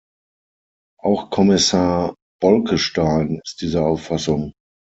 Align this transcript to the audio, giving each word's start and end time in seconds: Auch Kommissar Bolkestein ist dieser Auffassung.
Auch 0.99 1.29
Kommissar 1.29 2.15
Bolkestein 2.41 3.39
ist 3.45 3.61
dieser 3.61 3.85
Auffassung. 3.85 4.51